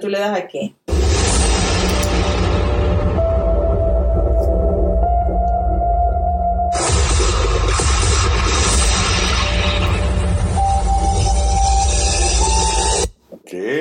Tú 0.00 0.08
le 0.08 0.18
das 0.18 0.36
aquí. 0.38 0.76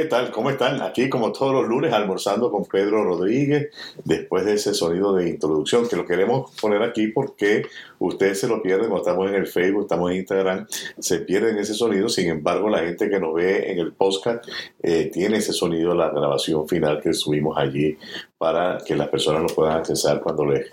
¿Qué 0.01 0.07
tal? 0.07 0.31
¿Cómo 0.31 0.49
están? 0.49 0.81
Aquí 0.81 1.09
como 1.09 1.31
todos 1.31 1.53
los 1.53 1.67
lunes 1.67 1.93
almorzando 1.93 2.49
con 2.49 2.65
Pedro 2.65 3.03
Rodríguez 3.03 3.69
después 4.03 4.43
de 4.45 4.53
ese 4.53 4.73
sonido 4.73 5.13
de 5.13 5.29
introducción 5.29 5.87
que 5.87 5.95
lo 5.95 6.07
queremos 6.07 6.49
poner 6.59 6.81
aquí 6.81 7.09
porque 7.09 7.67
ustedes 7.99 8.39
se 8.39 8.47
lo 8.47 8.63
pierden 8.63 8.89
cuando 8.89 9.07
estamos 9.07 9.29
en 9.29 9.35
el 9.35 9.45
Facebook, 9.45 9.83
estamos 9.83 10.09
en 10.09 10.17
Instagram, 10.17 10.65
se 10.97 11.19
pierden 11.19 11.59
ese 11.59 11.75
sonido, 11.75 12.09
sin 12.09 12.29
embargo 12.29 12.67
la 12.67 12.79
gente 12.79 13.11
que 13.11 13.19
nos 13.19 13.35
ve 13.35 13.71
en 13.71 13.77
el 13.77 13.93
podcast 13.93 14.43
eh, 14.81 15.11
tiene 15.13 15.37
ese 15.37 15.53
sonido, 15.53 15.93
la 15.93 16.09
grabación 16.09 16.67
final 16.67 16.99
que 16.99 17.13
subimos 17.13 17.55
allí 17.55 17.95
para 18.39 18.79
que 18.79 18.95
las 18.95 19.07
personas 19.09 19.43
lo 19.43 19.49
puedan 19.49 19.77
accesar 19.77 20.19
cuando 20.19 20.47
les 20.47 20.65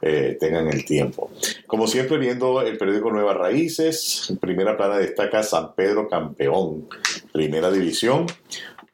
eh, 0.00 0.36
tengan 0.40 0.66
el 0.66 0.84
tiempo. 0.84 1.30
Como 1.68 1.86
siempre 1.86 2.18
viendo 2.18 2.60
el 2.62 2.76
periódico 2.76 3.12
Nuevas 3.12 3.36
Raíces, 3.36 4.34
primera 4.40 4.76
plana 4.76 4.98
destaca 4.98 5.44
San 5.44 5.72
Pedro 5.76 6.08
Campeón, 6.08 6.88
primera 7.32 7.70
división. 7.70 8.26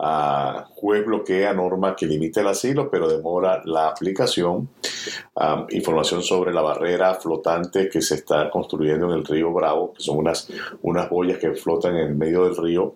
Uh, 0.00 0.62
juez 0.76 1.04
bloquea 1.04 1.52
norma 1.52 1.96
que 1.96 2.06
limita 2.06 2.40
el 2.40 2.46
asilo, 2.46 2.88
pero 2.88 3.08
demora 3.08 3.62
la 3.64 3.88
aplicación. 3.88 4.68
información 5.70 6.22
sobre 6.22 6.52
la 6.52 6.60
barrera 6.60 7.14
flotante 7.14 7.88
que 7.88 8.00
se 8.00 8.16
está 8.16 8.50
construyendo 8.50 9.06
en 9.06 9.18
el 9.18 9.24
río 9.24 9.52
Bravo, 9.52 9.92
que 9.92 10.02
son 10.02 10.18
unas, 10.18 10.48
unas 10.82 11.08
boyas 11.10 11.38
que 11.38 11.52
flotan 11.54 11.96
en 11.96 12.08
el 12.08 12.14
medio 12.14 12.44
del 12.44 12.56
río, 12.56 12.94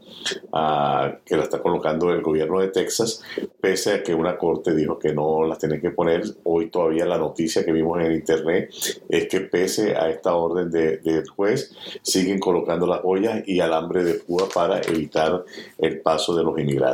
ah, 0.53 1.13
que 1.25 1.37
la 1.37 1.45
está 1.45 1.61
colocando 1.61 2.11
el 2.13 2.23
gobierno 2.23 2.61
de 2.61 2.69
Texas, 2.69 3.23
pese 3.61 3.95
a 3.95 4.03
que 4.03 4.15
una 4.15 4.37
corte 4.39 4.75
dijo 4.75 4.99
que 4.99 5.13
no 5.13 5.45
las 5.45 5.59
tienen 5.59 5.81
que 5.81 5.91
poner. 5.91 6.23
Hoy 6.45 6.71
todavía 6.71 7.05
la 7.05 7.19
noticia 7.19 7.65
que 7.65 7.73
vimos 7.73 8.01
en 8.01 8.13
internet 8.13 8.71
es 9.09 9.27
que 9.29 9.41
pese 9.41 9.97
a 9.97 10.09
esta 10.11 10.35
orden 10.35 10.71
del 10.71 11.03
de 11.03 11.25
juez, 11.27 11.75
siguen 12.03 12.39
colocando 12.39 12.87
las 12.87 13.03
boyas 13.03 13.43
y 13.47 13.61
alambre 13.61 14.05
de 14.05 14.15
púa 14.15 14.49
para 14.53 14.81
evitar 14.81 15.45
el 15.79 16.01
paso 16.01 16.37
de 16.37 16.45
los 16.45 16.59
inmigrantes. 16.59 16.92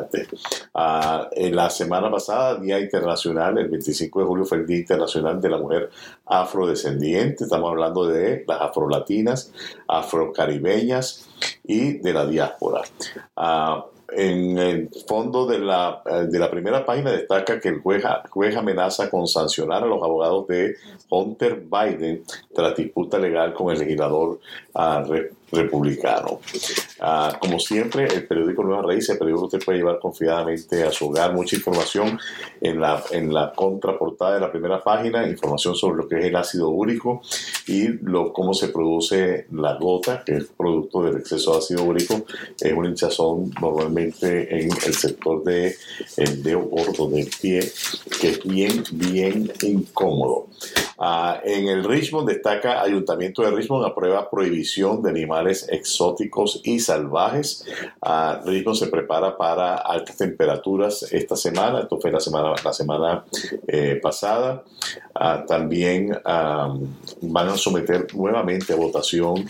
Ah, 0.75 1.29
en 1.33 1.57
la 1.57 1.71
semana 1.71 2.11
pasada, 2.11 2.57
Día 2.57 2.79
Internacional, 2.79 3.59
el 3.59 3.69
25 3.69 4.21
de 4.21 4.27
julio 4.27 4.45
fue 4.45 4.59
el 4.59 4.67
Día 4.67 4.79
Internacional 4.79 5.41
de 5.41 5.49
la 5.49 5.59
Mujer 5.59 5.91
Afrodescendiente. 6.27 7.45
Estamos 7.45 7.71
hablando 7.71 8.07
de 8.07 8.45
las 8.47 8.61
afrolatinas, 8.61 9.53
afrocaribeñas 9.87 11.29
y 11.65 11.99
de 11.99 12.13
la 12.13 12.27
diáspora. 12.27 12.83
Uh, 13.37 13.99
en 14.11 14.57
el 14.57 14.91
fondo 15.07 15.47
de 15.47 15.59
la, 15.59 16.03
eh, 16.07 16.27
de 16.29 16.39
la 16.39 16.51
primera 16.51 16.85
página 16.85 17.13
destaca 17.13 17.61
que 17.61 17.69
el 17.69 17.81
juez, 17.81 18.03
juez, 18.31 18.57
amenaza 18.57 19.11
con 19.11 19.27
sancionar 19.27 19.83
a 19.83 19.87
los 19.87 20.03
abogados 20.03 20.47
de 20.49 20.77
Hunter 21.11 21.61
Biden 21.61 22.25
tras 22.59 22.75
disputa 22.75 23.21
legal 23.21 23.55
con 23.55 23.73
el 23.73 23.79
legislador 23.79 24.41
uh, 24.75 25.13
republicano. 25.53 26.41
Ah, 26.99 27.39
como 27.41 27.61
siempre, 27.61 28.07
el 28.07 28.27
periódico 28.27 28.65
Nueva 28.65 28.83
Raíz, 28.83 29.09
el 29.11 29.17
periódico 29.17 29.49
que 29.49 29.57
usted 29.57 29.65
puede 29.65 29.79
llevar 29.79 30.01
confiadamente 30.01 30.83
a 30.83 30.91
su 30.91 31.07
hogar, 31.07 31.33
mucha 31.33 31.55
información 31.55 32.19
en 32.61 32.81
la, 32.81 33.01
en 33.13 33.33
la 33.33 33.53
contraportada 33.53 34.35
de 34.35 34.41
la 34.41 34.51
primera 34.51 34.83
página, 34.83 35.25
información 35.29 35.77
sobre 35.77 35.99
lo 35.99 36.09
que 36.09 36.19
es 36.19 36.25
el 36.25 36.35
ácido 36.35 36.71
úrico 36.71 37.23
y 37.69 37.87
lo, 38.03 38.33
cómo 38.33 38.53
se 38.53 38.71
produce 38.71 39.47
la 39.53 39.75
gota, 39.75 40.25
que 40.25 40.39
es 40.39 40.47
producto 40.47 41.05
del 41.05 41.19
exceso 41.19 41.53
de 41.53 41.59
ácido 41.59 41.85
úrico, 41.85 42.25
es 42.61 42.73
un 42.73 42.87
hinchazón 42.87 43.53
normalmente 43.63 44.63
en 44.65 44.73
el 44.73 44.95
sector 44.95 45.45
del 45.45 45.75
el 46.17 46.43
dedo 46.43 46.63
gordo 46.63 47.09
del 47.09 47.31
pie, 47.41 47.61
que 48.21 48.31
es 48.31 48.43
bien, 48.43 48.83
bien 48.91 49.53
incómodo. 49.63 50.49
Ah, 50.99 51.41
en 51.45 51.69
el 51.69 51.85
Richmond 51.85 52.29
destaca 52.29 52.83
Ayuntamiento 52.83 53.43
de 53.43 53.53
Richmond 53.53 53.87
aprueba 53.87 54.29
prohibición 54.29 55.01
de 55.01 55.11
animales 55.11 55.67
exóticos 55.71 56.61
y 56.65 56.81
salvajes. 56.81 57.65
Uh, 58.01 58.45
Richmond 58.45 58.77
se 58.77 58.89
prepara 58.89 59.37
para 59.37 59.77
altas 59.77 60.17
temperaturas 60.17 61.05
esta 61.13 61.37
semana, 61.37 61.83
esto 61.83 62.01
fue 62.01 62.11
la 62.11 62.19
semana, 62.19 62.55
la 62.65 62.73
semana 62.73 63.25
eh, 63.69 64.01
pasada. 64.03 64.65
Ah, 65.15 65.45
también 65.47 66.11
van 66.25 67.49
a 67.49 67.57
someter 67.57 68.13
nuevamente 68.15 68.73
a 68.73 68.77
votación 68.77 69.49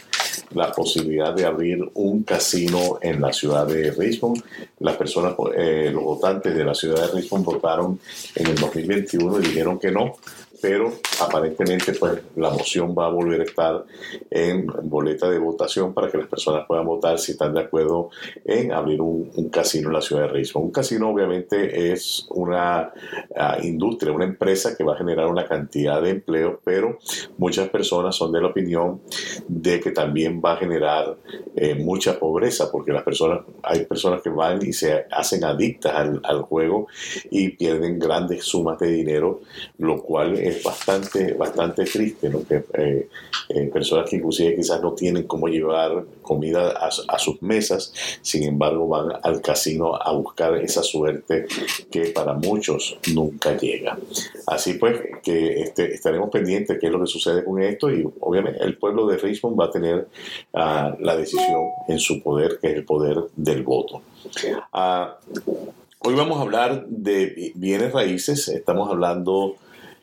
la 0.50 0.72
posibilidad 0.72 1.34
de 1.34 1.44
abrir 1.44 1.78
un 1.94 2.22
casino 2.22 2.98
en 3.00 3.20
la 3.20 3.32
ciudad 3.32 3.66
de 3.66 3.91
Richmond. 3.91 4.42
Las 4.80 4.97
personas, 4.97 5.34
eh, 5.56 5.91
los 5.92 6.03
votantes 6.03 6.54
de 6.54 6.65
la 6.65 6.75
ciudad 6.75 7.06
de 7.06 7.20
Richmond 7.20 7.44
votaron 7.44 8.00
en 8.34 8.47
el 8.47 8.54
2021 8.56 9.38
y 9.38 9.42
dijeron 9.42 9.78
que 9.78 9.91
no 9.91 10.16
pero 10.60 10.92
aparentemente 11.20 11.92
pues 11.92 12.20
la 12.36 12.50
moción 12.50 12.94
va 12.96 13.06
a 13.06 13.10
volver 13.10 13.41
a 13.41 13.44
estar 13.44 13.84
en 14.30 14.66
boleta 14.84 15.28
de 15.30 15.38
votación 15.38 15.94
para 15.94 16.10
que 16.10 16.19
las 16.19 16.26
personas 16.26 16.66
puedan 16.66 16.86
votar 16.86 17.19
si 17.19 17.32
están 17.32 17.54
de 17.54 17.60
acuerdo 17.60 18.10
en 18.44 18.72
abrir 18.72 19.00
un, 19.00 19.28
casino 19.50 19.88
en 19.88 19.94
la 19.94 20.02
ciudad 20.02 20.22
de 20.22 20.28
Richmond. 20.28 20.66
Un 20.66 20.72
casino 20.72 21.10
obviamente 21.10 21.92
es 21.92 22.26
una 22.30 22.92
uh, 23.30 23.64
industria, 23.64 24.12
una 24.12 24.24
empresa 24.24 24.76
que 24.76 24.84
va 24.84 24.94
a 24.94 24.98
generar 24.98 25.26
una 25.26 25.47
cantidad 25.47 26.02
de 26.02 26.10
empleo, 26.10 26.60
pero 26.64 26.98
muchas 27.38 27.68
personas 27.68 28.14
son 28.16 28.32
de 28.32 28.41
la 28.41 28.48
opinión 28.48 29.00
de 29.47 29.80
que 29.80 29.91
también 29.91 30.42
va 30.44 30.52
a 30.52 30.56
generar 30.56 31.16
eh, 31.56 31.74
mucha 31.74 32.18
pobreza 32.18 32.70
porque 32.70 32.92
las 32.92 33.02
personas, 33.02 33.41
hay 33.62 33.84
personas 33.86 34.22
que 34.22 34.30
van 34.30 34.64
y 34.66 34.72
se 34.72 35.06
hacen 35.10 35.44
adictas 35.44 35.94
al, 35.94 36.20
al 36.24 36.42
juego 36.42 36.88
y 37.30 37.50
pierden 37.50 37.98
grandes 37.98 38.44
sumas 38.44 38.78
de 38.78 38.88
dinero, 38.88 39.41
lo 39.78 40.02
cual 40.02 40.38
es 40.48 40.62
bastante, 40.62 41.34
bastante 41.34 41.84
triste, 41.84 42.28
¿no? 42.28 42.44
Que 42.47 42.64
eh, 42.75 43.09
eh, 43.48 43.70
personas 43.72 44.09
que 44.09 44.16
inclusive 44.16 44.56
quizás 44.56 44.81
no 44.82 44.92
tienen 44.92 45.25
cómo 45.25 45.48
llevar 45.48 46.04
comida 46.22 46.70
a, 46.70 47.19
sus 47.19 47.41
mesas, 47.42 47.92
sin 48.20 48.42
embargo 48.42 48.86
van 48.88 49.12
al 49.22 49.41
casino 49.41 49.94
a 49.94 50.12
buscar 50.12 50.56
esa 50.56 50.82
suerte 50.82 51.47
que 51.91 52.06
para 52.06 52.34
muchos 52.34 52.98
nunca 53.14 53.56
llega. 53.56 53.98
Así 54.47 54.75
pues, 54.75 55.00
que 55.22 55.62
este, 55.62 55.94
estaremos 55.94 56.31
pendientes 56.31 56.76
de 56.76 56.78
qué 56.78 56.86
es 56.86 56.92
lo 56.92 57.00
que 57.00 57.06
sucede 57.06 57.44
con 57.44 57.62
esto 57.62 57.91
y 57.91 58.06
obviamente 58.20 58.62
el 58.62 58.76
pueblo 58.76 59.06
de 59.06 59.16
Richmond 59.16 59.59
va 59.59 59.66
a 59.66 59.70
tener 59.70 60.09
ah, 60.54 60.94
la 61.00 61.16
decisión 61.16 61.70
en 61.88 61.98
su 61.98 62.22
poder, 62.22 62.59
que 62.60 62.69
es 62.69 62.75
el 62.75 62.84
poder 62.84 63.16
del 63.36 63.62
voto. 63.62 64.03
Ah, 64.72 65.16
hoy 66.00 66.15
vamos 66.15 66.38
a 66.38 66.42
hablar 66.42 66.86
de 66.86 67.53
bienes 67.54 67.92
raíces, 67.92 68.48
estamos 68.48 68.91
hablando 68.91 69.56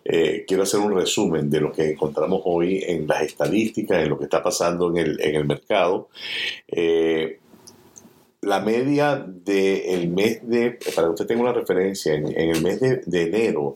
eh, 0.08 0.46
quiero 0.48 0.64
hacer 0.64 0.80
un 0.80 0.94
resumen 0.94 1.50
de 1.50 1.60
lo 1.60 1.72
que 1.72 1.90
encontramos 1.90 2.42
hoy 2.46 2.84
en 2.86 3.08
las 3.08 3.24
estadísticas, 3.24 4.04
en 4.04 4.10
lo 4.10 4.20
que 4.20 4.26
está 4.26 4.44
pasando 4.44 4.92
en 4.92 4.98
el, 4.98 5.20
en 5.20 5.36
el 5.36 5.46
mercado. 5.46 6.10
Eh, 6.68 7.40
la 8.46 8.60
media 8.60 9.26
del 9.28 10.10
mes 10.10 10.48
de, 10.48 10.78
para 10.96 11.08
que 11.08 11.14
usted 11.14 11.26
tenga 11.26 11.42
una 11.42 11.54
referencia, 11.54 12.14
en, 12.14 12.28
el 12.28 12.62
mes 12.62 12.80
de, 12.80 13.22
enero, 13.22 13.76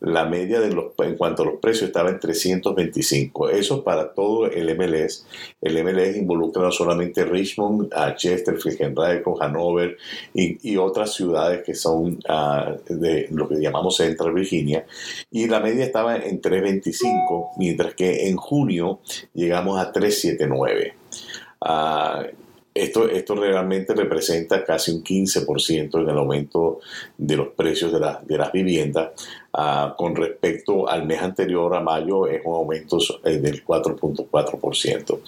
la 0.00 0.24
media 0.24 0.60
de 0.60 0.72
los, 0.72 0.86
en 0.98 1.16
cuanto 1.16 1.42
a 1.42 1.46
los 1.46 1.60
precios 1.60 1.88
estaba 1.88 2.10
en 2.10 2.18
325. 2.18 3.50
Eso 3.50 3.84
para 3.84 4.12
todo 4.12 4.46
el 4.46 4.76
MLS. 4.76 5.26
El 5.60 5.82
MLS 5.84 6.16
involucra 6.16 6.62
no 6.62 6.72
solamente 6.72 7.24
Richmond, 7.24 7.94
a 7.94 8.16
Chester, 8.16 8.58
con 9.22 9.40
Hanover 9.40 9.96
y, 10.34 10.76
otras 10.76 11.14
ciudades 11.14 11.62
que 11.64 11.74
son 11.74 12.18
uh, 12.28 12.94
de 12.94 13.28
lo 13.30 13.48
que 13.48 13.56
llamamos 13.56 13.96
Central 13.96 14.32
Virginia. 14.32 14.84
Y 15.30 15.46
la 15.46 15.60
media 15.60 15.84
estaba 15.84 16.16
en 16.16 16.40
325, 16.40 17.52
mientras 17.56 17.94
que 17.94 18.28
en 18.28 18.36
junio 18.36 19.00
llegamos 19.34 19.80
a 19.80 19.92
379. 19.92 20.94
Uh, 21.60 22.47
esto, 22.82 23.08
esto 23.08 23.34
realmente 23.34 23.94
representa 23.94 24.64
casi 24.64 24.92
un 24.92 25.02
15% 25.02 26.00
en 26.00 26.08
el 26.08 26.18
aumento 26.18 26.80
de 27.16 27.36
los 27.36 27.48
precios 27.48 27.92
de, 27.92 28.00
de 28.26 28.38
las 28.38 28.52
viviendas. 28.52 29.10
Uh, 29.50 29.96
con 29.96 30.14
respecto 30.14 30.88
al 30.88 31.06
mes 31.06 31.20
anterior, 31.20 31.74
a 31.74 31.80
mayo, 31.80 32.26
es 32.26 32.42
un 32.44 32.54
aumento 32.54 32.98
eh, 33.24 33.38
del 33.38 33.64
4.4%. 33.64 35.10
Uh, 35.14 35.20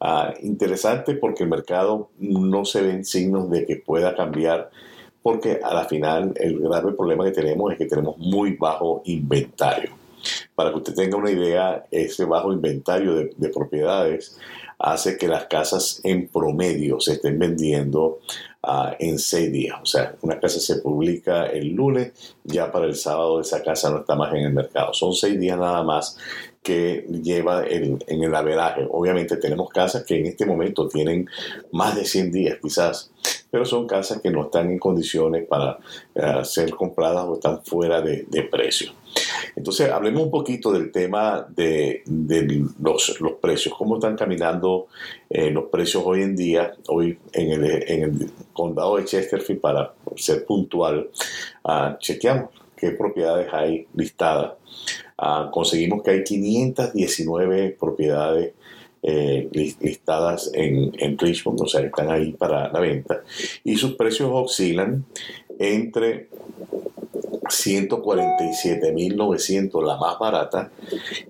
ah, 0.00 0.34
interesante 0.42 1.14
porque 1.14 1.42
el 1.42 1.48
mercado 1.48 2.10
no 2.18 2.64
se 2.64 2.82
ven 2.82 3.04
signos 3.04 3.50
de 3.50 3.66
que 3.66 3.76
pueda 3.76 4.14
cambiar 4.14 4.70
porque 5.22 5.60
a 5.62 5.72
la 5.72 5.84
final 5.86 6.32
el 6.36 6.60
grave 6.60 6.92
problema 6.92 7.24
que 7.24 7.30
tenemos 7.30 7.72
es 7.72 7.78
que 7.78 7.86
tenemos 7.86 8.18
muy 8.18 8.56
bajo 8.56 9.02
inventario. 9.06 9.90
Para 10.54 10.70
que 10.70 10.76
usted 10.76 10.94
tenga 10.94 11.16
una 11.16 11.30
idea, 11.30 11.84
ese 11.90 12.24
bajo 12.24 12.52
inventario 12.52 13.14
de 13.14 13.48
propiedades 13.48 14.38
hace 14.82 15.16
que 15.16 15.28
las 15.28 15.46
casas 15.46 16.00
en 16.02 16.28
promedio 16.28 17.00
se 17.00 17.12
estén 17.14 17.38
vendiendo 17.38 18.18
uh, 18.64 18.94
en 18.98 19.18
seis 19.18 19.50
días. 19.52 19.78
O 19.80 19.86
sea, 19.86 20.16
una 20.22 20.40
casa 20.40 20.58
se 20.58 20.76
publica 20.76 21.46
el 21.46 21.68
lunes, 21.72 22.12
ya 22.44 22.70
para 22.72 22.86
el 22.86 22.96
sábado 22.96 23.40
esa 23.40 23.62
casa 23.62 23.90
no 23.90 24.00
está 24.00 24.16
más 24.16 24.34
en 24.34 24.40
el 24.40 24.52
mercado. 24.52 24.92
Son 24.92 25.14
seis 25.14 25.38
días 25.38 25.56
nada 25.56 25.82
más 25.84 26.18
que 26.62 27.06
lleva 27.08 27.64
en 27.66 28.22
el 28.22 28.34
averaje. 28.34 28.86
Obviamente 28.88 29.36
tenemos 29.36 29.68
casas 29.70 30.04
que 30.04 30.20
en 30.20 30.26
este 30.26 30.46
momento 30.46 30.88
tienen 30.88 31.28
más 31.72 31.96
de 31.96 32.04
100 32.04 32.30
días 32.30 32.58
quizás, 32.62 33.10
pero 33.50 33.64
son 33.64 33.86
casas 33.86 34.20
que 34.20 34.30
no 34.30 34.44
están 34.44 34.70
en 34.70 34.78
condiciones 34.78 35.46
para 35.48 35.78
eh, 36.14 36.44
ser 36.44 36.70
compradas 36.70 37.24
o 37.26 37.34
están 37.34 37.64
fuera 37.64 38.00
de, 38.00 38.48
precio. 38.50 38.92
Entonces, 39.54 39.90
hablemos 39.90 40.24
un 40.24 40.30
poquito 40.30 40.72
del 40.72 40.90
tema 40.90 41.46
de, 41.54 42.02
los, 42.80 43.16
precios, 43.40 43.74
cómo 43.76 43.96
están 43.96 44.16
caminando 44.16 44.88
eh, 45.28 45.50
los 45.50 45.64
precios 45.64 46.02
hoy 46.06 46.22
en 46.22 46.36
día, 46.36 46.72
hoy 46.88 47.18
en 47.32 47.52
el, 47.64 48.30
condado 48.52 48.96
de 48.96 49.04
Chesterfield, 49.04 49.60
para 49.60 49.94
ser 50.16 50.44
puntual, 50.44 51.10
uh, 51.64 51.98
chequeamos 51.98 52.50
qué 52.76 52.90
propiedades 52.90 53.48
hay 53.52 53.86
listadas. 53.94 54.54
Ah, 55.16 55.50
conseguimos 55.52 56.02
que 56.02 56.10
hay 56.10 56.24
519 56.24 57.76
propiedades 57.78 58.54
eh, 59.04 59.48
listadas 59.52 60.50
en, 60.52 61.16
Richmond, 61.16 61.60
o 61.60 61.66
sea, 61.68 61.80
están 61.80 62.10
ahí 62.10 62.32
para 62.32 62.72
la 62.72 62.80
venta, 62.80 63.22
y 63.62 63.76
sus 63.76 63.94
precios 63.94 64.30
oscilan 64.32 65.04
entre 65.60 66.28
147.900 67.64 69.86
la 69.86 69.96
más 69.96 70.18
barata 70.18 70.72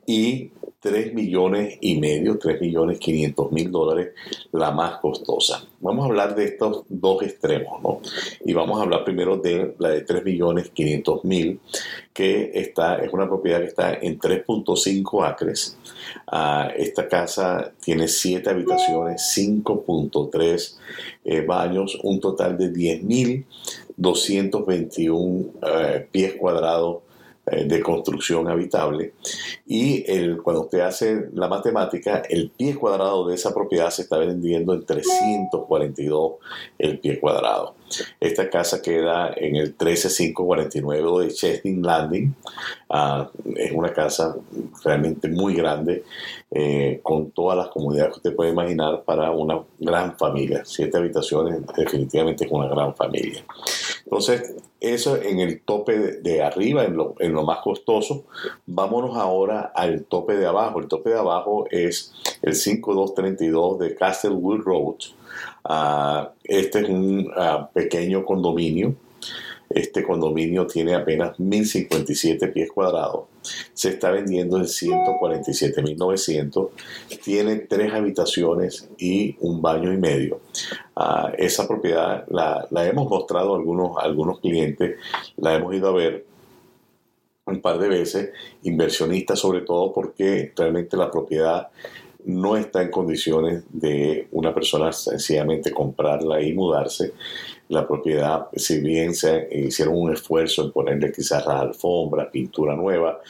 y 0.07 0.51
3 0.83 1.15
millones 1.15 1.79
y 1.81 1.99
medio, 2.01 2.39
3 2.39 2.61
millones 2.61 2.99
500 2.99 3.53
mil 3.53 3.71
dólares, 3.71 4.15
la 4.51 4.73
más 4.73 4.99
costosa. 4.99 5.65
Vamos 5.81 6.05
a 6.05 6.09
hablar 6.09 6.35
de 6.35 6.47
estos 6.47 6.83
dos 6.89 7.23
extremos, 7.23 7.81
¿no? 7.81 8.01
Y 8.45 8.53
vamos 8.53 8.81
a 8.81 8.83
hablar 8.83 9.05
primero 9.05 9.37
de 9.37 9.77
la 9.79 9.91
de 9.91 10.01
3 10.01 10.25
millones 10.25 10.71
500 10.71 11.25
mil, 11.25 11.61
que 12.13 12.51
está, 12.55 12.97
es 12.97 13.13
una 13.13 13.29
propiedad 13.29 13.61
que 13.61 13.67
está 13.67 13.95
en 13.95 14.19
3.5 14.19 15.25
acres. 15.25 15.79
Ah, 16.27 16.73
esta 16.77 17.07
casa 17.07 17.71
tiene 17.81 18.09
7 18.09 18.51
habitaciones, 18.51 19.23
5.3 19.37 20.79
eh, 21.25 21.43
baños, 21.43 21.97
un 22.03 22.19
total 22.19 22.59
de 22.59 22.73
10.221 22.73 25.47
eh, 25.63 26.09
pies 26.11 26.35
cuadrados 26.35 27.03
de 27.45 27.83
construcción 27.83 28.49
habitable 28.49 29.15
y 29.67 30.09
el, 30.11 30.41
cuando 30.43 30.63
usted 30.63 30.81
hace 30.81 31.29
la 31.33 31.49
matemática, 31.49 32.23
el 32.29 32.51
pie 32.51 32.77
cuadrado 32.77 33.27
de 33.27 33.35
esa 33.35 33.53
propiedad 33.53 33.91
se 33.91 34.03
está 34.03 34.17
vendiendo 34.19 34.73
en 34.73 34.87
342 34.87 36.35
el 36.79 37.01
pie 37.01 37.19
cuadrado. 37.19 37.75
Esta 38.21 38.49
casa 38.51 38.81
queda 38.83 39.33
en 39.37 39.57
el 39.57 39.75
13549 39.75 41.25
de 41.25 41.33
Chesting 41.33 41.83
Landing. 41.83 42.35
Ah, 42.89 43.31
es 43.57 43.73
una 43.73 43.93
casa 43.93 44.37
realmente 44.85 45.29
muy 45.29 45.55
grande, 45.55 46.05
eh, 46.51 47.01
con 47.03 47.31
todas 47.31 47.57
las 47.57 47.69
comodidades 47.69 48.13
que 48.13 48.19
usted 48.19 48.37
puede 48.37 48.51
imaginar 48.51 49.03
para 49.05 49.31
una 49.31 49.61
gran 49.79 50.17
familia. 50.19 50.63
Siete 50.65 50.99
habitaciones, 50.99 51.61
definitivamente 51.77 52.45
es 52.45 52.51
una 52.51 52.69
gran 52.69 52.95
familia. 52.95 53.45
Entonces, 54.05 54.55
eso 54.83 55.17
en 55.17 55.39
el 55.39 55.61
tope 55.61 55.97
de, 56.21 56.43
arriba, 56.43 56.85
en 56.85 56.97
lo, 56.97 57.15
en 57.21 57.33
lo, 57.33 57.45
más 57.45 57.61
costoso. 57.61 58.25
Vámonos 58.67 59.17
ahora 59.17 59.73
al 59.75 60.05
tope 60.05 60.37
de 60.37 60.45
abajo. 60.45 60.81
El 60.81 60.89
tope 60.89 61.11
de 61.11 61.19
abajo 61.19 61.67
es 61.71 62.13
el 62.43 62.55
5232 62.55 63.79
de 63.79 63.95
Castlewood 63.95 64.61
Road. 64.61 64.97
Ah, 65.65 66.33
este 66.45 66.81
es 66.81 66.89
un 66.89 67.31
ah, 67.37 67.69
pequeño 67.73 68.25
condominio 68.25 68.97
este 69.75 70.05
condominio 70.05 70.67
tiene 70.67 70.95
apenas 70.95 71.39
1.057 71.39 72.53
pies 72.53 72.71
cuadrados. 72.71 73.25
Se 73.73 73.89
está 73.91 74.11
vendiendo 74.11 74.59
en 74.59 74.65
147.900. 74.65 76.69
Tiene 77.25 77.57
tres 77.57 77.93
habitaciones 77.93 78.89
y 78.99 79.37
un 79.41 79.63
baño 79.63 79.93
y 79.93 79.97
medio. 79.97 80.41
Ah, 80.95 81.33
esa 81.37 81.67
propiedad 81.67 82.25
la, 82.29 82.69
hemos 82.87 83.09
mostrado 83.09 83.55
a 83.55 83.57
algunos, 83.57 83.97
algunos 83.99 84.39
clientes, 84.41 84.97
la 85.37 85.55
hemos 85.55 85.75
ido 85.75 85.89
a 85.89 85.93
ver 85.93 86.27
un 87.47 87.61
par 87.61 87.79
de 87.79 87.89
veces, 87.89 88.31
inversionistas 88.63 89.41
sobre 89.41 89.63
todo 89.63 89.93
porque 89.93 90.53
realmente 90.57 90.97
la 90.97 91.11
propiedad 91.11 91.71
no 92.25 92.57
está 92.57 92.83
en 92.83 92.91
condiciones 92.91 93.65
de 93.71 94.29
una 94.33 94.55
persona 94.55 94.93
sencillamente 94.93 95.73
comprarla 95.73 96.41
y 96.41 96.53
mudarse 96.53 97.13
la 97.69 97.87
propiedad, 97.87 98.49
si 98.55 98.81
bien 98.81 99.15
se 99.15 99.49
hicieron 99.51 99.97
un 99.97 100.13
esfuerzo 100.13 100.65
en 100.65 100.73
ponerle 100.73 101.11
quizás 101.11 101.47
la 101.47 101.61
alfombra, 101.61 102.31
pintura 102.31 102.77
nueva, 102.77 103.21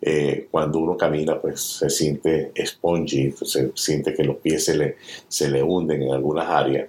eh, 0.00 0.48
cuando 0.50 0.78
uno 0.78 0.96
camina 0.96 1.38
pues 1.38 1.60
se 1.60 1.90
siente 1.90 2.52
spongy, 2.64 3.32
se 3.32 3.72
siente 3.74 4.14
que 4.14 4.24
los 4.24 4.36
pies 4.36 4.64
se 4.64 4.76
le, 4.76 4.96
se 5.28 5.50
le 5.50 5.62
hunden 5.62 6.02
en 6.02 6.12
algunas 6.12 6.48
áreas. 6.48 6.88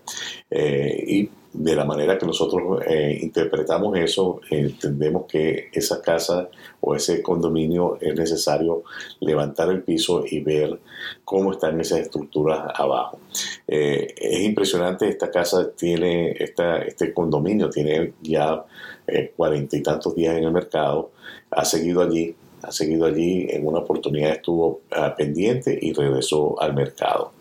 Eh, 0.49 1.27
de 1.53 1.75
la 1.75 1.83
manera 1.83 2.17
que 2.17 2.25
nosotros 2.25 2.81
eh, 2.87 3.19
interpretamos 3.21 3.97
eso, 3.97 4.39
entendemos 4.49 5.25
que 5.27 5.69
esa 5.73 6.01
casa 6.01 6.49
o 6.79 6.95
ese 6.95 7.21
condominio 7.21 7.97
es 7.99 8.15
necesario 8.15 8.83
levantar 9.19 9.69
el 9.69 9.83
piso 9.83 10.23
y 10.25 10.39
ver 10.39 10.79
cómo 11.25 11.51
están 11.51 11.79
esas 11.81 11.99
estructuras 11.99 12.71
abajo. 12.73 13.19
Eh, 13.67 14.13
es 14.15 14.41
impresionante, 14.41 15.09
esta 15.09 15.29
casa 15.29 15.71
tiene, 15.71 16.31
esta, 16.39 16.79
este 16.83 17.13
condominio 17.13 17.69
tiene 17.69 18.13
ya 18.21 18.63
eh, 19.07 19.33
cuarenta 19.35 19.75
y 19.75 19.81
tantos 19.81 20.15
días 20.15 20.37
en 20.37 20.45
el 20.45 20.51
mercado, 20.51 21.11
ha 21.49 21.65
seguido 21.65 22.01
allí, 22.01 22.33
ha 22.63 22.71
seguido 22.71 23.05
allí, 23.05 23.47
en 23.49 23.65
una 23.65 23.79
oportunidad 23.79 24.31
estuvo 24.31 24.81
ah, 24.91 25.15
pendiente 25.15 25.77
y 25.81 25.93
regresó 25.93 26.59
al 26.61 26.73
mercado. 26.73 27.33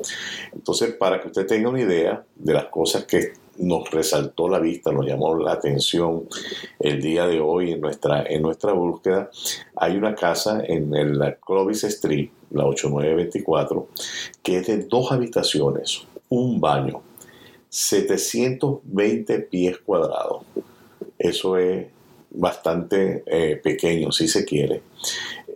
Entonces, 0.52 0.94
para 0.94 1.20
que 1.20 1.28
usted 1.28 1.46
tenga 1.46 1.68
una 1.68 1.80
idea 1.80 2.24
de 2.36 2.52
las 2.52 2.66
cosas 2.66 3.04
que 3.04 3.32
nos 3.58 3.90
resaltó 3.90 4.48
la 4.48 4.58
vista, 4.58 4.90
nos 4.90 5.06
llamó 5.06 5.34
la 5.34 5.52
atención 5.52 6.26
el 6.78 7.00
día 7.00 7.26
de 7.26 7.40
hoy 7.40 7.72
en 7.72 7.80
nuestra, 7.80 8.24
en 8.24 8.42
nuestra 8.42 8.72
búsqueda. 8.72 9.30
Hay 9.76 9.96
una 9.96 10.14
casa 10.14 10.62
en 10.66 11.18
la 11.18 11.34
Clovis 11.34 11.84
Street, 11.84 12.30
la 12.50 12.64
8924, 12.64 13.88
que 14.42 14.56
es 14.56 14.66
de 14.66 14.78
dos 14.84 15.12
habitaciones, 15.12 16.02
un 16.28 16.60
baño, 16.60 17.02
720 17.68 19.40
pies 19.40 19.78
cuadrados. 19.78 20.42
Eso 21.18 21.58
es 21.58 21.86
bastante 22.30 23.24
eh, 23.26 23.60
pequeño, 23.62 24.10
si 24.12 24.28
se 24.28 24.44
quiere, 24.44 24.82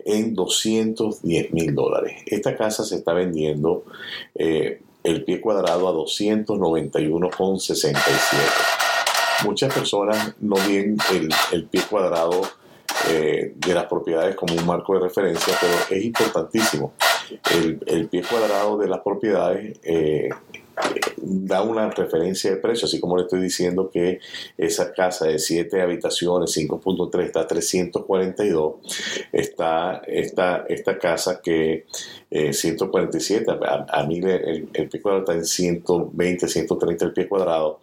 en 0.05 0.35
210 0.35 1.53
mil 1.53 1.73
dólares. 1.73 2.21
Esta 2.25 2.53
casa 2.55 2.83
se 2.83 2.95
está 2.95 3.13
vendiendo 3.13 3.85
eh, 4.35 4.81
el 5.03 5.23
pie 5.23 5.39
cuadrado 5.39 5.87
a 5.87 5.93
291,67. 5.93 7.95
Muchas 9.45 9.73
personas 9.73 10.35
no 10.39 10.55
ven 10.67 10.97
el, 11.51 11.65
pie 11.65 11.81
cuadrado 11.89 12.41
eh, 13.09 13.53
de 13.55 13.73
las 13.73 13.85
propiedades 13.85 14.35
como 14.35 14.53
un 14.55 14.65
marco 14.65 14.93
de 14.95 15.01
referencia, 15.01 15.53
pero 15.59 15.73
es 15.89 16.05
importantísimo. 16.05 16.93
El, 17.51 18.07
pie 18.07 18.23
cuadrado 18.23 18.77
de 18.77 18.87
las 18.87 19.01
propiedades 19.01 19.79
da 21.17 21.61
una 21.61 21.89
referencia 21.89 22.51
de 22.51 22.57
precio, 22.57 22.85
así 22.85 22.99
como 22.99 23.17
le 23.17 23.23
estoy 23.23 23.41
diciendo 23.41 23.89
que 23.89 24.19
esa 24.57 24.93
casa 24.93 25.27
de 25.27 25.39
7 25.39 25.81
habitaciones, 25.81 26.55
5.3 26.55 27.23
está 27.23 27.41
a 27.41 27.47
342, 27.47 28.75
está 29.31 30.01
esta, 30.07 30.65
esta 30.67 30.97
casa 30.97 31.41
que 31.41 31.85
147, 32.53 33.51
eh, 33.51 33.55
a, 33.87 34.03
mí 34.03 34.19
el, 34.19 34.67
pie 34.89 35.01
cuadrado 35.01 35.23
está 35.23 35.33
en 35.33 35.45
120, 35.45 36.47
130 36.47 37.05
el 37.05 37.13
pie 37.13 37.27
cuadrado, 37.27 37.79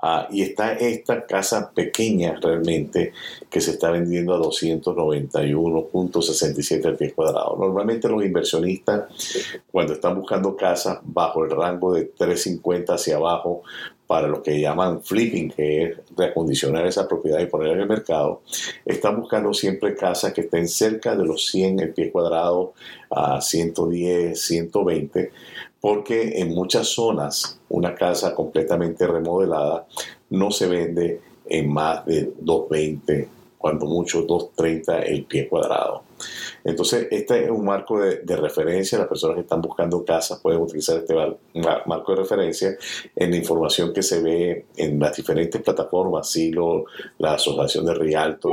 ah, 0.00 0.26
y 0.30 0.40
está 0.42 0.72
esta 0.74 1.26
casa 1.26 1.70
pequeña 1.72 2.38
realmente 2.40 3.12
que 3.50 3.60
se 3.60 3.72
está 3.72 3.90
vendiendo 3.90 4.32
a 4.34 4.38
291.67 4.38 6.86
el 6.86 6.96
pie 6.96 7.12
cuadrado. 7.12 7.56
Normalmente 7.58 8.08
los 8.08 8.24
inversionistas 8.24 9.04
cuando 9.70 9.92
están 9.94 10.14
buscando 10.14 10.56
casas 10.56 11.00
bajo 11.02 11.44
el 11.44 11.50
rango 11.50 11.92
de 11.94 12.04
350 12.04 12.94
hacia 12.94 13.16
abajo 13.16 13.64
para 14.08 14.26
lo 14.26 14.42
que 14.42 14.58
llaman 14.58 15.02
flipping, 15.02 15.50
que 15.50 15.84
es 15.84 15.98
reacondicionar 16.16 16.86
esa 16.86 17.06
propiedad 17.06 17.40
y 17.40 17.46
ponerla 17.46 17.74
en 17.74 17.80
el 17.82 17.88
mercado, 17.88 18.40
están 18.86 19.20
buscando 19.20 19.52
siempre 19.52 19.94
casas 19.94 20.32
que 20.32 20.40
estén 20.40 20.66
cerca 20.66 21.14
de 21.14 21.26
los 21.26 21.46
100 21.48 21.80
el 21.80 21.92
pie 21.92 22.10
cuadrado 22.10 22.72
a 23.10 23.42
110, 23.42 24.40
120, 24.40 25.30
porque 25.78 26.40
en 26.40 26.54
muchas 26.54 26.88
zonas 26.88 27.60
una 27.68 27.94
casa 27.94 28.34
completamente 28.34 29.06
remodelada 29.06 29.86
no 30.30 30.50
se 30.50 30.66
vende 30.66 31.20
en 31.46 31.70
más 31.70 32.06
de 32.06 32.32
220 32.40 33.28
cuando 33.58 33.84
mucho 33.84 34.26
2.30 34.26 35.02
el 35.06 35.24
pie 35.24 35.48
cuadrado. 35.48 36.07
Entonces, 36.64 37.08
este 37.10 37.44
es 37.44 37.50
un 37.50 37.64
marco 37.64 38.00
de, 38.00 38.36
referencia. 38.36 38.98
Las 38.98 39.08
personas 39.08 39.36
que 39.36 39.42
están 39.42 39.60
buscando 39.60 40.04
casas 40.04 40.40
pueden 40.40 40.60
utilizar 40.60 40.98
este 40.98 41.14
marco 41.86 42.12
de 42.12 42.22
referencia 42.22 42.76
en 43.16 43.30
la 43.30 43.36
información 43.36 43.92
que 43.92 44.02
se 44.02 44.22
ve 44.22 44.66
en 44.76 44.98
las 44.98 45.16
diferentes 45.16 45.60
plataformas, 45.62 46.30
Silo, 46.30 46.84
la 47.18 47.34
Asociación 47.34 47.86
de 47.86 47.94
Rialto, 47.94 48.50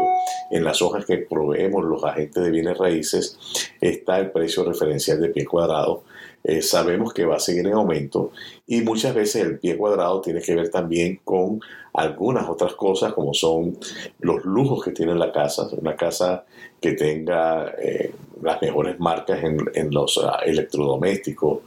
en 0.52 0.64
las 0.64 0.82
hojas 0.82 1.06
que 1.06 1.18
proveemos 1.18 1.84
los 1.84 2.04
agentes 2.04 2.44
de 2.44 2.50
bienes 2.50 2.78
raíces, 2.78 3.38
está 3.80 4.20
el 4.20 4.32
precio 4.32 4.64
referencial 4.64 5.20
de 5.20 5.30
pie 5.30 5.46
cuadrado. 5.46 6.04
Eh, 6.48 6.62
sabemos 6.62 7.12
que 7.12 7.26
va 7.26 7.38
a 7.38 7.40
seguir 7.40 7.66
en 7.66 7.74
aumento 7.74 8.32
y 8.68 8.82
muchas 8.82 9.16
veces 9.16 9.44
el 9.44 9.58
pie 9.58 9.76
cuadrado 9.78 10.22
tiene 10.22 10.42
que 10.42 10.54
ver 10.54 10.70
también 10.70 11.20
con 11.24 11.60
algunas 11.92 12.48
otras 12.48 12.76
cosas 12.76 13.14
como 13.14 13.34
son 13.34 13.78
los 14.20 14.46
lujos 14.46 14.84
que 14.84 14.92
tiene 14.92 15.16
la 15.16 15.32
casa, 15.32 15.68
una 15.72 15.96
casa 15.96 16.46
que 16.80 16.92
tenga 16.92 17.74
eh, 17.80 18.14
las 18.44 18.62
mejores 18.62 19.00
marcas 19.00 19.44
en, 19.44 19.92
los 19.92 20.20
ah, 20.24 20.40
electrodomésticos, 20.46 21.62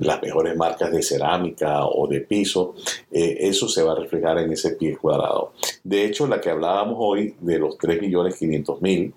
las 0.00 0.20
mejores 0.20 0.56
marcas 0.56 0.90
de 0.90 1.02
cerámica 1.02 1.86
o 1.86 2.08
de 2.08 2.20
piso, 2.20 2.74
eh, 3.12 3.36
eso 3.40 3.68
se 3.68 3.84
va 3.84 3.92
a 3.92 4.00
reflejar 4.00 4.38
en 4.38 4.52
ese 4.52 4.70
pie 4.70 4.96
cuadrado. 4.96 5.52
De 5.84 6.04
hecho, 6.04 6.26
la 6.26 6.40
que 6.40 6.50
hablábamos 6.50 6.96
hoy 6.98 7.36
de 7.40 7.58
los 7.60 7.78
3.500.000, 7.78 9.12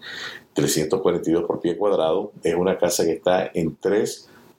342 0.53 1.43
por 1.45 1.59
pie 1.59 1.75
cuadrado, 1.75 2.33
es 2.43 2.53
una 2.53 2.77
casa 2.77 3.03
que 3.03 3.13
está 3.13 3.49
en 3.51 3.75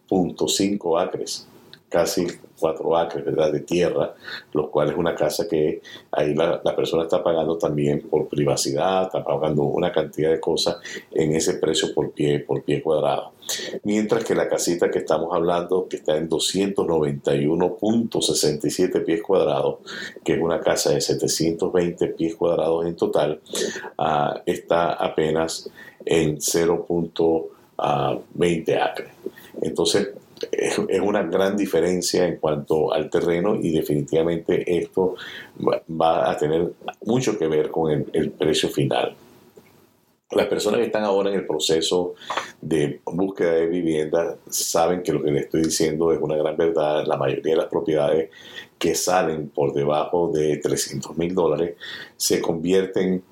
3.5 0.08 1.00
acres 1.00 1.46
casi 1.88 2.26
cuatro 2.58 2.96
acres 2.96 3.24
¿verdad? 3.24 3.52
de 3.52 3.60
tierra, 3.60 4.16
lo 4.52 4.68
cual 4.70 4.90
es 4.90 4.96
una 4.96 5.14
casa 5.14 5.46
que 5.48 5.80
ahí 6.10 6.34
la, 6.34 6.60
persona 6.76 7.04
está 7.04 7.22
pagando 7.22 7.56
también 7.56 8.02
por 8.02 8.28
privacidad, 8.28 9.04
está 9.04 9.24
pagando 9.24 9.62
una 9.62 9.90
cantidad 9.92 10.30
de 10.30 10.40
cosas 10.40 10.76
en 11.12 11.34
ese 11.34 11.54
precio 11.54 11.94
por 11.94 12.10
pie, 12.10 12.40
por 12.40 12.62
pie 12.62 12.82
cuadrado. 12.82 13.32
Mientras 13.84 14.24
que 14.24 14.34
la 14.34 14.46
casita 14.48 14.90
que 14.90 14.98
estamos 14.98 15.32
hablando, 15.34 15.86
que 15.88 15.96
está 15.96 16.16
en 16.16 16.28
291.67 16.28 19.04
pies 19.04 19.22
cuadrados, 19.22 19.76
que 20.22 20.34
es 20.34 20.40
una 20.40 20.60
casa 20.60 20.90
de 20.90 21.00
720 21.00 22.08
pies 22.08 22.36
cuadrados 22.36 22.84
en 22.86 22.96
total, 22.96 23.40
ah, 23.96 24.42
está 24.44 24.92
apenas 24.92 25.70
en 26.04 26.36
0.20 26.36 27.48
ah, 27.78 28.18
acres. 28.84 29.08
Entonces, 29.62 30.10
es, 30.50 30.78
una 31.00 31.22
gran 31.22 31.56
diferencia 31.56 32.26
en 32.26 32.36
cuanto 32.36 32.92
al 32.92 33.10
terreno 33.10 33.56
y 33.56 33.70
definitivamente 33.70 34.78
esto 34.78 35.16
va 36.00 36.30
a 36.30 36.36
tener 36.36 36.72
mucho 37.04 37.38
que 37.38 37.46
ver 37.46 37.70
con 37.70 38.06
el, 38.12 38.30
precio 38.30 38.68
final. 38.68 39.16
Las 40.30 40.46
personas 40.46 40.80
que 40.80 40.86
están 40.86 41.04
ahora 41.04 41.30
en 41.30 41.36
el 41.36 41.46
proceso 41.46 42.14
de 42.60 43.00
búsqueda 43.06 43.52
de 43.52 43.66
vivienda 43.66 44.36
saben 44.50 45.02
que 45.02 45.12
lo 45.12 45.22
que 45.22 45.30
les 45.30 45.44
estoy 45.44 45.62
diciendo 45.62 46.12
es 46.12 46.20
una 46.20 46.36
gran 46.36 46.54
verdad. 46.54 47.06
La 47.06 47.16
mayoría 47.16 47.54
de 47.54 47.56
las 47.56 47.66
propiedades 47.66 48.30
que 48.78 48.94
salen 48.94 49.48
por 49.48 49.72
debajo 49.72 50.30
de 50.30 50.58
300 50.58 51.16
mil 51.16 51.34
dólares 51.34 51.76
se 52.16 52.42
convierten 52.42 53.22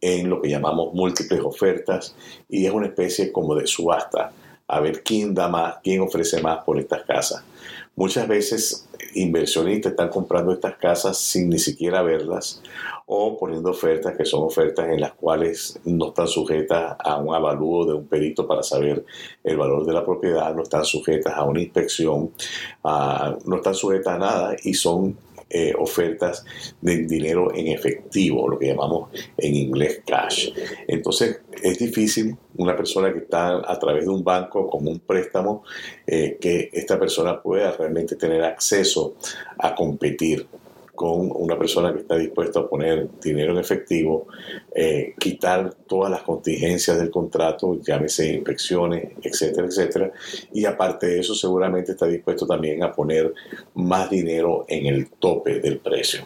en 0.00 0.30
lo 0.30 0.40
que 0.40 0.48
llamamos 0.48 0.94
múltiples 0.94 1.40
ofertas 1.40 2.14
y 2.48 2.64
es 2.64 2.72
una 2.72 2.86
especie 2.86 3.30
como 3.30 3.54
de 3.54 3.66
subasta 3.66 4.32
a 4.68 4.80
ver 4.80 5.02
quién 5.02 5.34
da 5.34 5.48
más, 5.48 5.76
quién 5.82 6.00
ofrece 6.02 6.40
más 6.42 6.62
por 6.64 6.78
estas 6.78 7.02
casas. 7.02 7.42
Muchas 7.96 8.28
veces 8.28 8.88
inversionistas 9.14 9.92
están 9.92 10.10
comprando 10.10 10.52
estas 10.52 10.76
casas 10.76 11.18
sin 11.18 11.48
ni 11.48 11.58
siquiera 11.58 12.02
verlas 12.02 12.62
o 13.06 13.38
poniendo 13.38 13.70
ofertas 13.70 14.16
que 14.16 14.24
son 14.24 14.44
ofertas 14.44 14.88
en 14.90 15.00
las 15.00 15.14
cuales 15.14 15.80
no 15.84 16.08
están 16.08 16.28
sujetas 16.28 16.94
a 16.98 17.16
un 17.16 17.34
avalúo 17.34 17.86
de 17.86 17.94
un 17.94 18.06
perito 18.06 18.46
para 18.46 18.62
saber 18.62 19.04
el 19.42 19.56
valor 19.56 19.86
de 19.86 19.94
la 19.94 20.04
propiedad, 20.04 20.54
no 20.54 20.62
están 20.62 20.84
sujetas 20.84 21.32
a 21.34 21.44
una 21.44 21.60
inspección, 21.60 22.32
no 22.84 23.56
están 23.56 23.74
sujetas 23.74 24.14
a 24.14 24.18
nada 24.18 24.56
y 24.62 24.74
son 24.74 25.16
eh, 25.50 25.72
ofertas 25.78 26.44
de 26.80 26.98
dinero 27.06 27.54
en 27.54 27.68
efectivo, 27.68 28.48
lo 28.48 28.58
que 28.58 28.66
llamamos 28.66 29.10
en 29.36 29.54
inglés 29.54 30.02
cash. 30.06 30.50
Entonces 30.86 31.40
es 31.62 31.78
difícil 31.78 32.36
una 32.56 32.76
persona 32.76 33.12
que 33.12 33.20
está 33.20 33.62
a 33.66 33.78
través 33.78 34.04
de 34.04 34.10
un 34.10 34.22
banco 34.22 34.68
como 34.68 34.90
un 34.90 35.00
préstamo, 35.00 35.64
eh, 36.06 36.36
que 36.40 36.70
esta 36.72 36.98
persona 36.98 37.40
pueda 37.40 37.72
realmente 37.72 38.16
tener 38.16 38.42
acceso 38.44 39.16
a 39.58 39.74
competir 39.74 40.46
con 40.98 41.30
una 41.32 41.56
persona 41.56 41.92
que 41.92 42.00
está 42.00 42.16
dispuesta 42.16 42.58
a 42.58 42.68
poner 42.68 43.06
dinero 43.22 43.52
en 43.52 43.58
efectivo, 43.58 44.26
eh, 44.74 45.14
quitar 45.16 45.72
todas 45.86 46.10
las 46.10 46.22
contingencias 46.22 46.98
del 46.98 47.08
contrato, 47.08 47.80
llámese 47.80 48.32
inspecciones, 48.32 49.12
etcétera, 49.22 49.68
etcétera. 49.68 50.12
Y 50.52 50.64
aparte 50.64 51.06
de 51.06 51.20
eso, 51.20 51.36
seguramente 51.36 51.92
está 51.92 52.06
dispuesto 52.06 52.48
también 52.48 52.82
a 52.82 52.92
poner 52.92 53.32
más 53.74 54.10
dinero 54.10 54.64
en 54.66 54.86
el 54.86 55.10
tope 55.10 55.60
del 55.60 55.78
precio. 55.78 56.22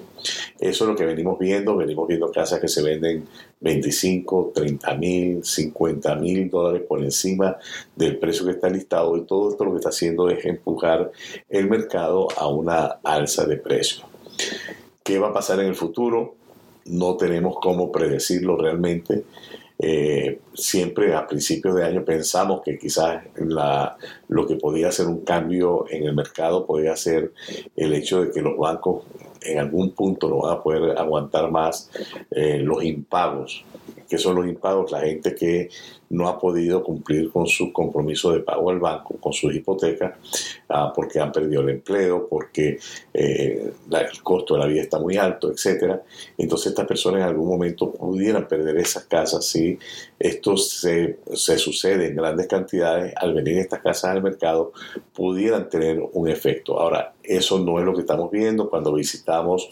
Eso 0.58 0.84
es 0.84 0.88
lo 0.88 0.96
que 0.96 1.04
venimos 1.04 1.38
viendo. 1.38 1.76
Venimos 1.76 2.08
viendo 2.08 2.32
casas 2.32 2.58
que 2.58 2.68
se 2.68 2.80
venden 2.80 3.26
25, 3.60 4.52
30 4.54 4.94
mil, 4.94 5.44
50 5.44 6.14
mil 6.14 6.48
dólares 6.48 6.80
por 6.88 7.02
encima 7.02 7.58
del 7.94 8.16
precio 8.16 8.46
que 8.46 8.52
está 8.52 8.70
listado. 8.70 9.18
Y 9.18 9.26
todo 9.26 9.50
esto 9.50 9.66
lo 9.66 9.72
que 9.72 9.80
está 9.80 9.90
haciendo 9.90 10.30
es 10.30 10.42
empujar 10.46 11.12
el 11.50 11.68
mercado 11.68 12.26
a 12.38 12.48
una 12.48 12.86
alza 13.02 13.44
de 13.44 13.58
precio. 13.58 14.11
¿Qué 15.02 15.18
va 15.18 15.28
a 15.28 15.32
pasar 15.32 15.60
en 15.60 15.66
el 15.66 15.74
futuro? 15.74 16.36
No 16.86 17.16
tenemos 17.16 17.56
cómo 17.60 17.90
predecirlo 17.90 18.56
realmente. 18.56 19.24
Eh, 19.84 20.38
siempre 20.54 21.12
a 21.12 21.26
principios 21.26 21.74
de 21.74 21.84
año 21.84 22.04
pensamos 22.04 22.62
que 22.62 22.78
quizás 22.78 23.24
lo 24.28 24.46
que 24.46 24.54
podía 24.54 24.92
ser 24.92 25.08
un 25.08 25.24
cambio 25.24 25.86
en 25.90 26.04
el 26.04 26.14
mercado 26.14 26.64
podía 26.64 26.94
ser 26.94 27.32
el 27.74 27.92
hecho 27.92 28.22
de 28.22 28.30
que 28.30 28.42
los 28.42 28.56
bancos 28.56 29.02
en 29.40 29.58
algún 29.58 29.90
punto 29.90 30.28
no 30.28 30.42
van 30.42 30.58
a 30.58 30.62
poder 30.62 30.96
aguantar 30.96 31.50
más 31.50 31.90
eh, 32.30 32.58
los 32.58 32.84
impagos. 32.84 33.64
¿Qué 34.08 34.18
son 34.18 34.36
los 34.36 34.46
impagos? 34.46 34.92
La 34.92 35.00
gente 35.00 35.34
que 35.34 35.68
no 36.12 36.28
ha 36.28 36.38
podido 36.38 36.82
cumplir 36.84 37.30
con 37.30 37.46
su 37.46 37.72
compromiso 37.72 38.32
de 38.32 38.40
pago 38.40 38.70
al 38.70 38.78
banco, 38.78 39.16
con 39.18 39.32
sus 39.32 39.54
hipotecas, 39.54 40.12
ah, 40.68 40.92
porque 40.94 41.18
han 41.18 41.32
perdido 41.32 41.62
el 41.62 41.70
empleo, 41.70 42.28
porque 42.28 42.78
eh, 43.14 43.72
el 43.90 44.22
costo 44.22 44.54
de 44.54 44.60
la 44.60 44.66
vida 44.66 44.82
está 44.82 44.98
muy 44.98 45.16
alto, 45.16 45.50
etc. 45.50 46.00
Entonces 46.36 46.68
estas 46.68 46.86
personas 46.86 47.22
en 47.22 47.28
algún 47.28 47.48
momento 47.48 47.90
pudieran 47.90 48.46
perder 48.46 48.76
esas 48.76 49.04
casas 49.04 49.44
si 49.46 49.78
esto 50.18 50.56
se, 50.56 51.20
se 51.32 51.56
sucede 51.56 52.08
en 52.08 52.16
grandes 52.16 52.46
cantidades, 52.46 53.14
al 53.16 53.32
venir 53.32 53.58
estas 53.58 53.80
casas 53.80 54.10
al 54.10 54.22
mercado, 54.22 54.72
pudieran 55.14 55.70
tener 55.70 56.02
un 56.12 56.28
efecto. 56.28 56.78
Ahora, 56.78 57.14
eso 57.22 57.58
no 57.58 57.78
es 57.78 57.84
lo 57.84 57.94
que 57.94 58.00
estamos 58.00 58.30
viendo 58.30 58.68
cuando 58.68 58.92
visitamos 58.92 59.68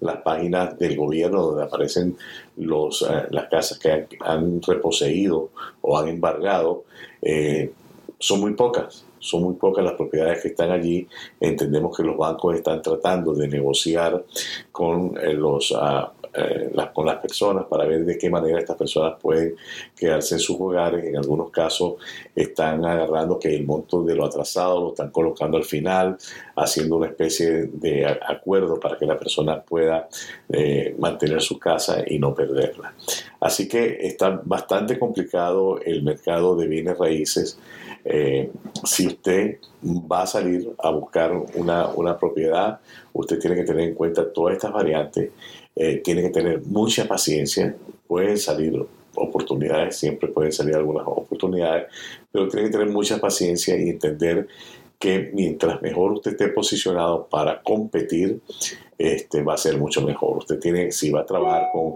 las 0.00 0.18
páginas 0.18 0.78
del 0.78 0.96
gobierno 0.96 1.42
donde 1.42 1.64
aparecen 1.64 2.16
los, 2.56 3.02
eh, 3.02 3.26
las 3.30 3.48
casas 3.48 3.78
que 3.78 4.06
han, 4.20 4.62
reposeído 4.62 5.50
o 5.80 5.98
han 5.98 6.08
embargado. 6.08 6.84
Eh, 7.22 7.72
son 8.18 8.40
muy 8.40 8.54
pocas, 8.54 9.04
son 9.20 9.44
muy 9.44 9.54
pocas 9.54 9.84
las 9.84 9.94
propiedades 9.94 10.42
que 10.42 10.48
están 10.48 10.70
allí. 10.72 11.06
Entendemos 11.38 11.96
que 11.96 12.02
los 12.02 12.16
bancos 12.16 12.56
están 12.56 12.82
tratando 12.82 13.32
de 13.34 13.46
negociar 13.46 14.24
con 14.72 15.16
eh, 15.18 15.34
los 15.34 15.72
ah, 15.78 16.12
eh, 16.32 16.70
con 16.94 17.06
las 17.06 17.16
personas 17.16 17.64
para 17.64 17.84
ver 17.86 18.04
de 18.04 18.16
qué 18.16 18.30
manera 18.30 18.60
estas 18.60 18.76
personas 18.76 19.18
pueden 19.20 19.56
quedarse 19.96 20.36
en 20.36 20.40
sus 20.40 20.56
hogares. 20.60 21.04
En 21.04 21.16
algunos 21.16 21.50
casos 21.50 21.94
están 22.36 22.84
agarrando 22.84 23.36
que 23.36 23.52
el 23.54 23.66
monto 23.66 24.04
de 24.04 24.14
lo 24.14 24.24
atrasado 24.24 24.80
lo 24.80 24.88
están 24.90 25.10
colocando 25.10 25.56
al 25.56 25.64
final, 25.64 26.16
haciendo 26.54 26.98
una 26.98 27.08
especie 27.08 27.68
de 27.72 28.06
acuerdo 28.06 28.78
para 28.78 28.96
que 28.96 29.06
la 29.06 29.18
persona 29.18 29.60
pueda 29.60 30.08
eh, 30.48 30.94
mantener 30.98 31.42
su 31.42 31.58
casa 31.58 32.04
y 32.06 32.20
no 32.20 32.32
perderla. 32.32 32.94
Así 33.40 33.66
que 33.66 33.98
está 34.00 34.40
bastante 34.44 35.00
complicado 35.00 35.80
el 35.80 36.04
mercado 36.04 36.54
de 36.54 36.68
bienes 36.68 36.96
raíces. 36.96 37.58
Eh, 38.04 38.50
si 38.84 39.06
usted 39.06 39.58
va 39.82 40.22
a 40.22 40.26
salir 40.26 40.72
a 40.78 40.90
buscar 40.90 41.32
una, 41.54 41.88
una 41.88 42.18
propiedad, 42.18 42.80
usted 43.12 43.38
tiene 43.38 43.56
que 43.56 43.64
tener 43.64 43.88
en 43.88 43.94
cuenta 43.94 44.32
todas 44.32 44.54
estas 44.54 44.72
variantes. 44.72 45.30
Eh, 45.76 46.00
tiene 46.02 46.22
que 46.22 46.30
tener 46.30 46.62
mucha 46.66 47.06
paciencia, 47.06 47.74
pueden 48.06 48.38
salir 48.38 48.84
oportunidades, 49.14 49.96
siempre 49.96 50.28
pueden 50.28 50.52
salir 50.52 50.74
algunas 50.74 51.06
oportunidades, 51.06 51.86
pero 52.30 52.48
tiene 52.48 52.66
que 52.66 52.72
tener 52.72 52.88
mucha 52.88 53.18
paciencia 53.18 53.76
y 53.76 53.90
entender 53.90 54.48
que 54.98 55.30
mientras 55.32 55.80
mejor 55.80 56.12
usted 56.12 56.32
esté 56.32 56.48
posicionado 56.48 57.26
para 57.28 57.62
competir, 57.62 58.40
este, 59.00 59.42
va 59.42 59.54
a 59.54 59.56
ser 59.56 59.78
mucho 59.78 60.02
mejor. 60.02 60.36
Usted 60.36 60.58
tiene, 60.58 60.92
si 60.92 61.10
va 61.10 61.22
a 61.22 61.26
trabajar 61.26 61.70
con, 61.72 61.94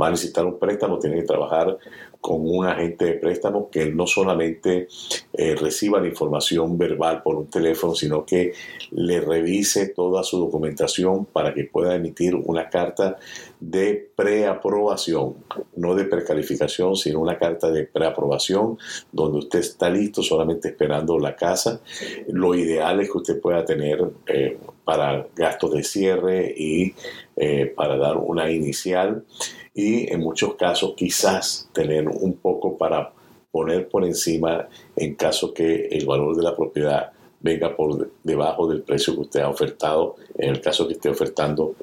va 0.00 0.06
a 0.06 0.10
necesitar 0.10 0.46
un 0.46 0.56
préstamo, 0.56 1.00
tiene 1.00 1.16
que 1.16 1.24
trabajar 1.24 1.76
con 2.20 2.48
un 2.48 2.64
agente 2.64 3.04
de 3.06 3.14
préstamo 3.14 3.68
que 3.68 3.86
no 3.86 4.06
solamente 4.06 4.86
eh, 5.32 5.56
reciba 5.56 6.00
la 6.00 6.06
información 6.06 6.78
verbal 6.78 7.22
por 7.24 7.34
un 7.34 7.48
teléfono, 7.48 7.94
sino 7.96 8.24
que 8.24 8.52
le 8.92 9.20
revise 9.20 9.88
toda 9.88 10.22
su 10.22 10.38
documentación 10.38 11.26
para 11.26 11.52
que 11.52 11.64
pueda 11.64 11.96
emitir 11.96 12.36
una 12.36 12.70
carta 12.70 13.18
de 13.58 14.10
preaprobación, 14.14 15.34
no 15.74 15.96
de 15.96 16.04
precalificación, 16.04 16.94
sino 16.94 17.18
una 17.18 17.36
carta 17.36 17.68
de 17.70 17.84
preaprobación 17.84 18.78
donde 19.10 19.38
usted 19.38 19.58
está 19.58 19.90
listo 19.90 20.22
solamente 20.22 20.68
esperando 20.68 21.18
la 21.18 21.34
casa. 21.34 21.80
Lo 22.28 22.54
ideal 22.54 23.00
es 23.00 23.10
que 23.10 23.18
usted 23.18 23.40
pueda 23.40 23.64
tener 23.64 24.02
eh, 24.28 24.56
para 24.84 25.26
gastos 25.34 25.72
de 25.72 25.82
cierre 25.82 26.54
y 26.56 26.94
eh, 27.36 27.72
para 27.74 27.96
dar 27.96 28.16
una 28.16 28.50
inicial. 28.50 29.24
Y 29.74 30.12
en 30.12 30.20
muchos 30.20 30.54
casos 30.54 30.94
quizás 30.96 31.68
tener 31.72 32.08
un 32.08 32.34
poco 32.34 32.76
para 32.76 33.12
poner 33.50 33.88
por 33.88 34.04
encima 34.04 34.68
en 34.96 35.14
caso 35.14 35.54
que 35.54 35.86
el 35.86 36.06
valor 36.06 36.36
de 36.36 36.42
la 36.42 36.56
propiedad 36.56 37.12
venga 37.40 37.76
por 37.76 38.10
debajo 38.22 38.66
del 38.66 38.82
precio 38.82 39.14
que 39.14 39.20
usted 39.20 39.40
ha 39.40 39.48
ofertado, 39.48 40.16
en 40.36 40.50
el 40.50 40.60
caso 40.60 40.86
que 40.86 40.94
esté 40.94 41.10
ofertando 41.10 41.74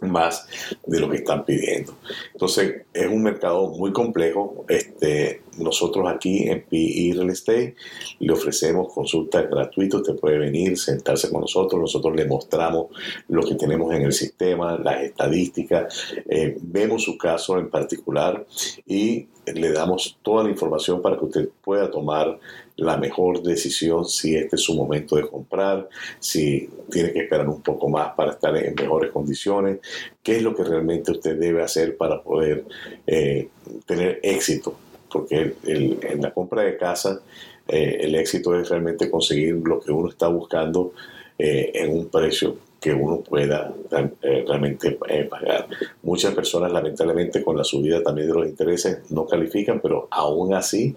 más 0.00 0.46
de 0.86 1.00
lo 1.00 1.10
que 1.10 1.18
están 1.18 1.44
pidiendo. 1.44 1.96
Entonces, 2.32 2.82
es 2.92 3.06
un 3.06 3.22
mercado 3.22 3.68
muy 3.68 3.92
complejo. 3.92 4.64
Este, 4.68 5.42
nosotros 5.58 6.06
aquí 6.08 6.48
en 6.48 6.62
PE 6.62 7.12
Real 7.14 7.30
Estate 7.30 7.74
le 8.18 8.32
ofrecemos 8.32 8.92
consultas 8.92 9.48
gratuitas. 9.48 10.00
Usted 10.00 10.16
puede 10.16 10.38
venir, 10.38 10.78
sentarse 10.78 11.30
con 11.30 11.42
nosotros. 11.42 11.80
Nosotros 11.80 12.14
le 12.14 12.26
mostramos 12.26 12.88
lo 13.28 13.42
que 13.42 13.54
tenemos 13.54 13.94
en 13.94 14.02
el 14.02 14.12
sistema, 14.12 14.78
las 14.78 15.02
estadísticas. 15.02 16.14
Eh, 16.28 16.56
vemos 16.60 17.02
su 17.02 17.16
caso 17.16 17.58
en 17.58 17.70
particular 17.70 18.46
y 18.86 19.26
le 19.54 19.72
damos 19.72 20.18
toda 20.22 20.44
la 20.44 20.50
información 20.50 21.00
para 21.00 21.16
que 21.16 21.24
usted 21.24 21.48
pueda 21.62 21.90
tomar 21.90 22.38
la 22.76 22.96
mejor 22.96 23.42
decisión 23.42 24.04
si 24.04 24.36
este 24.36 24.56
es 24.56 24.62
su 24.62 24.74
momento 24.74 25.16
de 25.16 25.26
comprar, 25.26 25.88
si 26.18 26.68
tiene 26.90 27.12
que 27.12 27.20
esperar 27.20 27.48
un 27.48 27.62
poco 27.62 27.88
más 27.88 28.14
para 28.14 28.32
estar 28.32 28.56
en 28.56 28.74
mejores 28.74 29.10
condiciones, 29.10 29.78
qué 30.22 30.36
es 30.36 30.42
lo 30.42 30.54
que 30.54 30.64
realmente 30.64 31.12
usted 31.12 31.38
debe 31.38 31.62
hacer 31.62 31.96
para 31.96 32.22
poder 32.22 32.64
eh, 33.06 33.48
tener 33.86 34.20
éxito, 34.22 34.76
porque 35.10 35.54
en 35.64 36.20
la 36.20 36.34
compra 36.34 36.62
de 36.62 36.76
casa 36.76 37.20
eh, 37.68 37.98
el 38.00 38.14
éxito 38.14 38.58
es 38.58 38.68
realmente 38.68 39.10
conseguir 39.10 39.54
lo 39.56 39.80
que 39.80 39.90
uno 39.90 40.10
está 40.10 40.28
buscando 40.28 40.92
eh, 41.38 41.72
en 41.74 41.92
un 41.92 42.08
precio 42.08 42.56
que 42.86 42.94
uno 42.94 43.20
pueda 43.20 43.74
eh, 44.22 44.44
realmente 44.46 44.96
eh, 45.08 45.24
pagar. 45.24 45.66
Muchas 46.04 46.32
personas 46.32 46.70
lamentablemente 46.70 47.42
con 47.42 47.56
la 47.56 47.64
subida 47.64 48.00
también 48.00 48.28
de 48.28 48.34
los 48.34 48.46
intereses 48.46 49.10
no 49.10 49.26
califican, 49.26 49.80
pero 49.80 50.06
aún 50.08 50.54
así 50.54 50.94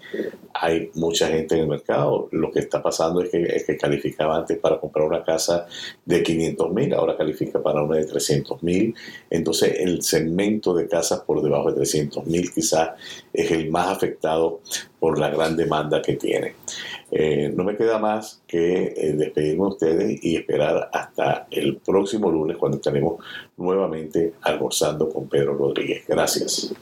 hay 0.54 0.92
mucha 0.94 1.30
gente 1.30 1.56
en 1.56 1.62
el 1.62 1.68
mercado. 1.68 2.30
Lo 2.32 2.52
que 2.52 2.60
está 2.60 2.84
pasando 2.84 3.24
es 3.24 3.32
que, 3.32 3.42
es 3.42 3.66
que 3.66 3.76
calificaba 3.76 4.38
antes 4.38 4.60
para 4.60 4.80
comprar 4.80 5.08
una 5.08 5.24
casa 5.24 5.66
de 6.06 6.22
500 6.22 6.72
mil, 6.72 6.94
ahora 6.94 7.18
califica 7.18 7.60
para 7.60 7.82
una 7.82 7.98
de 7.98 8.06
300 8.06 8.62
mil. 8.62 8.94
Entonces 9.28 9.80
el 9.80 10.04
segmento 10.04 10.76
de 10.76 10.88
casas 10.88 11.22
por 11.22 11.42
debajo 11.42 11.72
de 11.72 11.78
300 11.78 12.24
mil 12.28 12.52
quizás 12.54 12.92
es 13.34 13.50
el 13.50 13.72
más 13.72 13.88
afectado 13.88 14.60
por 15.00 15.18
la 15.18 15.30
gran 15.30 15.56
demanda 15.56 16.04
que 16.04 16.14
tiene. 16.14 16.54
Eh, 17.12 17.52
no 17.56 17.64
me 17.64 17.76
queda 17.76 17.98
más 17.98 18.42
que 18.48 18.94
eh, 18.96 19.14
despedirme 19.14 19.64
de 19.64 19.70
ustedes 19.70 20.24
y 20.24 20.36
esperar 20.36 20.90
hasta 20.94 21.48
el 21.50 21.78
próximo 21.78 22.30
lunes 22.30 22.58
cuando 22.58 22.78
estaremos 22.78 23.24
nuevamente 23.58 24.34
almorzando 24.42 25.10
con 25.10 25.28
Pedro 25.28 25.56
Rodríguez. 25.56 26.06
Gracias. 26.08 26.74